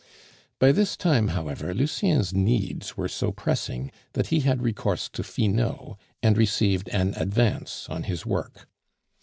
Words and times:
By 0.57 0.71
this 0.71 0.97
time, 0.97 1.27
however, 1.27 1.75
Lucien's 1.75 2.33
needs 2.33 2.97
were 2.97 3.07
so 3.07 3.31
pressing 3.31 3.91
that 4.13 4.29
he 4.29 4.39
had 4.39 4.63
recourse 4.63 5.07
to 5.09 5.21
Finot, 5.21 5.95
and 6.23 6.39
received 6.39 6.89
an 6.89 7.13
advance 7.17 7.85
on 7.87 8.05
his 8.05 8.25
work. 8.25 8.67